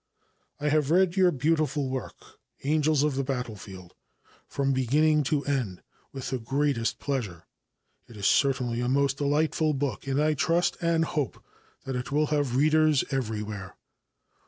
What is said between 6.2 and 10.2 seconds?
the greatest pleasure. It is certainly a most delightful book, and